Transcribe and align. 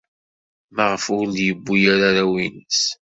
Maɣef 0.75 1.05
ur 1.17 1.25
d-yewwi 1.35 1.79
ara 1.93 2.05
arraw-nnes? 2.09 2.81